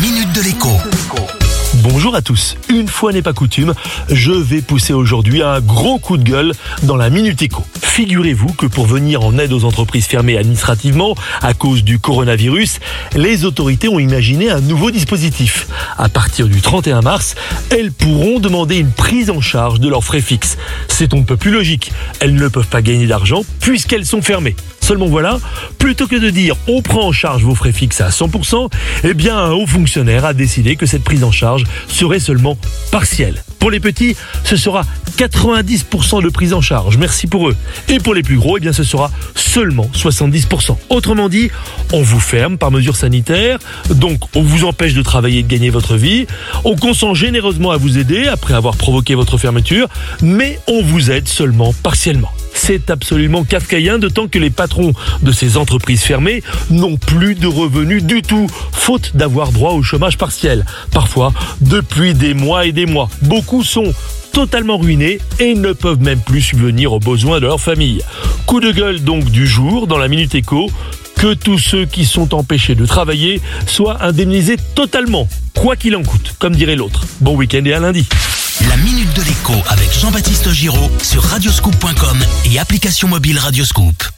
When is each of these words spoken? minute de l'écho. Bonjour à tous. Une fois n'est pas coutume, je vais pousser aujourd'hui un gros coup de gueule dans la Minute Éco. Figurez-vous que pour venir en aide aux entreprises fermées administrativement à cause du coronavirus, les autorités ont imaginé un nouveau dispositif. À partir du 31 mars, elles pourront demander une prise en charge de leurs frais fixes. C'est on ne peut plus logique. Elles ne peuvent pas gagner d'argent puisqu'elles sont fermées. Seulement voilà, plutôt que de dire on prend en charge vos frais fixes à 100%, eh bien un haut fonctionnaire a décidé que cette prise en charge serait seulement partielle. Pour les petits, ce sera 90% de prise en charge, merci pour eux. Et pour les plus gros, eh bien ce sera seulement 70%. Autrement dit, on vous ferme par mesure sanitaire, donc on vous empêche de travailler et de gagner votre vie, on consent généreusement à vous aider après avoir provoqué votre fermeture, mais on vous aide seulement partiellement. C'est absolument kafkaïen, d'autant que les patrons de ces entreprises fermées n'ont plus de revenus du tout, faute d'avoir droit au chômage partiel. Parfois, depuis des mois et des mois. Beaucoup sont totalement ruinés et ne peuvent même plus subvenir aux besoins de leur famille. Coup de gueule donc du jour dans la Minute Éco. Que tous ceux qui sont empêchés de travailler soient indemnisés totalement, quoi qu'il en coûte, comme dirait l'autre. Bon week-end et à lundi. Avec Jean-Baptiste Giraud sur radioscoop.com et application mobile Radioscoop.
minute 0.00 0.32
de 0.32 0.42
l'écho. 0.42 0.68
Bonjour 1.82 2.14
à 2.14 2.22
tous. 2.22 2.56
Une 2.68 2.86
fois 2.86 3.12
n'est 3.12 3.22
pas 3.22 3.32
coutume, 3.32 3.74
je 4.08 4.30
vais 4.30 4.60
pousser 4.60 4.92
aujourd'hui 4.92 5.42
un 5.42 5.60
gros 5.60 5.98
coup 5.98 6.16
de 6.16 6.22
gueule 6.22 6.52
dans 6.84 6.94
la 6.94 7.10
Minute 7.10 7.42
Éco. 7.42 7.64
Figurez-vous 7.82 8.52
que 8.52 8.66
pour 8.66 8.86
venir 8.86 9.24
en 9.24 9.36
aide 9.38 9.52
aux 9.52 9.64
entreprises 9.64 10.06
fermées 10.06 10.38
administrativement 10.38 11.16
à 11.42 11.52
cause 11.52 11.82
du 11.82 11.98
coronavirus, 11.98 12.78
les 13.16 13.44
autorités 13.44 13.88
ont 13.88 13.98
imaginé 13.98 14.50
un 14.50 14.60
nouveau 14.60 14.92
dispositif. 14.92 15.66
À 15.96 16.08
partir 16.08 16.46
du 16.46 16.60
31 16.60 17.00
mars, 17.00 17.34
elles 17.70 17.90
pourront 17.90 18.38
demander 18.38 18.76
une 18.76 18.92
prise 18.92 19.30
en 19.30 19.40
charge 19.40 19.80
de 19.80 19.88
leurs 19.88 20.04
frais 20.04 20.20
fixes. 20.20 20.58
C'est 20.86 21.12
on 21.12 21.18
ne 21.18 21.24
peut 21.24 21.36
plus 21.36 21.50
logique. 21.50 21.90
Elles 22.20 22.34
ne 22.34 22.46
peuvent 22.48 22.68
pas 22.68 22.82
gagner 22.82 23.06
d'argent 23.06 23.42
puisqu'elles 23.60 24.06
sont 24.06 24.22
fermées. 24.22 24.54
Seulement 24.88 25.08
voilà, 25.08 25.38
plutôt 25.76 26.06
que 26.06 26.16
de 26.16 26.30
dire 26.30 26.56
on 26.66 26.80
prend 26.80 27.08
en 27.08 27.12
charge 27.12 27.42
vos 27.42 27.54
frais 27.54 27.72
fixes 27.72 28.00
à 28.00 28.08
100%, 28.08 28.70
eh 29.04 29.12
bien 29.12 29.36
un 29.36 29.50
haut 29.50 29.66
fonctionnaire 29.66 30.24
a 30.24 30.32
décidé 30.32 30.76
que 30.76 30.86
cette 30.86 31.04
prise 31.04 31.24
en 31.24 31.30
charge 31.30 31.64
serait 31.88 32.20
seulement 32.20 32.56
partielle. 32.90 33.44
Pour 33.58 33.70
les 33.70 33.80
petits, 33.80 34.16
ce 34.44 34.56
sera 34.56 34.86
90% 35.18 36.22
de 36.22 36.30
prise 36.30 36.54
en 36.54 36.62
charge, 36.62 36.96
merci 36.96 37.26
pour 37.26 37.50
eux. 37.50 37.56
Et 37.90 37.98
pour 37.98 38.14
les 38.14 38.22
plus 38.22 38.38
gros, 38.38 38.56
eh 38.56 38.60
bien 38.60 38.72
ce 38.72 38.82
sera 38.82 39.10
seulement 39.34 39.90
70%. 39.94 40.78
Autrement 40.88 41.28
dit, 41.28 41.50
on 41.92 42.00
vous 42.00 42.18
ferme 42.20 42.56
par 42.56 42.70
mesure 42.70 42.96
sanitaire, 42.96 43.58
donc 43.90 44.20
on 44.34 44.42
vous 44.42 44.64
empêche 44.64 44.94
de 44.94 45.02
travailler 45.02 45.40
et 45.40 45.42
de 45.42 45.48
gagner 45.48 45.68
votre 45.68 45.96
vie, 45.96 46.26
on 46.64 46.76
consent 46.76 47.12
généreusement 47.12 47.72
à 47.72 47.76
vous 47.76 47.98
aider 47.98 48.26
après 48.26 48.54
avoir 48.54 48.74
provoqué 48.74 49.14
votre 49.14 49.36
fermeture, 49.36 49.86
mais 50.22 50.58
on 50.66 50.82
vous 50.82 51.10
aide 51.10 51.28
seulement 51.28 51.74
partiellement. 51.82 52.32
C'est 52.60 52.90
absolument 52.90 53.44
kafkaïen, 53.44 53.98
d'autant 53.98 54.28
que 54.28 54.38
les 54.38 54.50
patrons 54.50 54.92
de 55.22 55.32
ces 55.32 55.56
entreprises 55.56 56.02
fermées 56.02 56.42
n'ont 56.70 56.96
plus 56.96 57.34
de 57.34 57.46
revenus 57.46 58.02
du 58.02 58.20
tout, 58.20 58.46
faute 58.72 59.12
d'avoir 59.14 59.52
droit 59.52 59.72
au 59.72 59.82
chômage 59.82 60.18
partiel. 60.18 60.66
Parfois, 60.92 61.32
depuis 61.62 62.12
des 62.12 62.34
mois 62.34 62.66
et 62.66 62.72
des 62.72 62.84
mois. 62.84 63.08
Beaucoup 63.22 63.62
sont 63.62 63.94
totalement 64.32 64.76
ruinés 64.76 65.18
et 65.38 65.54
ne 65.54 65.72
peuvent 65.72 66.02
même 66.02 66.20
plus 66.20 66.42
subvenir 66.42 66.92
aux 66.92 67.00
besoins 67.00 67.40
de 67.40 67.46
leur 67.46 67.60
famille. 67.60 68.02
Coup 68.44 68.60
de 68.60 68.72
gueule 68.72 69.02
donc 69.02 69.24
du 69.30 69.46
jour 69.46 69.86
dans 69.86 69.98
la 69.98 70.08
Minute 70.08 70.34
Éco. 70.34 70.70
Que 71.16 71.34
tous 71.34 71.58
ceux 71.58 71.86
qui 71.86 72.04
sont 72.04 72.34
empêchés 72.34 72.74
de 72.74 72.86
travailler 72.86 73.40
soient 73.66 74.04
indemnisés 74.04 74.56
totalement, 74.74 75.26
quoi 75.54 75.74
qu'il 75.74 75.96
en 75.96 76.02
coûte, 76.02 76.34
comme 76.38 76.54
dirait 76.54 76.76
l'autre. 76.76 77.06
Bon 77.20 77.34
week-end 77.34 77.64
et 77.64 77.72
à 77.72 77.80
lundi. 77.80 78.06
Avec 79.68 79.92
Jean-Baptiste 79.92 80.52
Giraud 80.52 80.90
sur 81.02 81.22
radioscoop.com 81.22 82.18
et 82.44 82.58
application 82.58 83.08
mobile 83.08 83.38
Radioscoop. 83.38 84.17